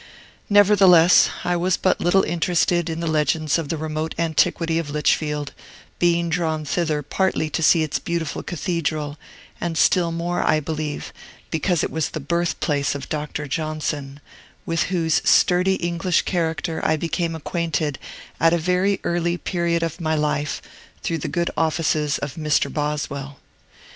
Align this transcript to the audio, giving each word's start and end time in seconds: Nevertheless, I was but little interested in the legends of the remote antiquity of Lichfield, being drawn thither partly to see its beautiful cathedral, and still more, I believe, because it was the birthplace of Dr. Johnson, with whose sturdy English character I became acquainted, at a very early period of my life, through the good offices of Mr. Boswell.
Nevertheless, 0.49 1.29
I 1.43 1.55
was 1.55 1.77
but 1.77 2.01
little 2.01 2.23
interested 2.23 2.89
in 2.89 3.01
the 3.01 3.05
legends 3.07 3.59
of 3.59 3.69
the 3.69 3.77
remote 3.77 4.15
antiquity 4.17 4.79
of 4.79 4.89
Lichfield, 4.89 5.53
being 5.99 6.27
drawn 6.27 6.65
thither 6.65 7.03
partly 7.03 7.51
to 7.51 7.61
see 7.61 7.83
its 7.83 7.99
beautiful 7.99 8.41
cathedral, 8.41 9.19
and 9.59 9.77
still 9.77 10.11
more, 10.11 10.41
I 10.41 10.59
believe, 10.59 11.13
because 11.51 11.83
it 11.83 11.91
was 11.91 12.09
the 12.09 12.19
birthplace 12.19 12.95
of 12.95 13.09
Dr. 13.09 13.45
Johnson, 13.45 14.19
with 14.65 14.85
whose 14.85 15.21
sturdy 15.23 15.75
English 15.75 16.23
character 16.23 16.81
I 16.83 16.95
became 16.97 17.35
acquainted, 17.35 17.99
at 18.39 18.53
a 18.53 18.57
very 18.57 18.99
early 19.03 19.37
period 19.37 19.83
of 19.83 20.01
my 20.01 20.15
life, 20.15 20.63
through 21.03 21.19
the 21.19 21.27
good 21.27 21.51
offices 21.55 22.17
of 22.17 22.33
Mr. 22.37 22.73
Boswell. 22.73 23.37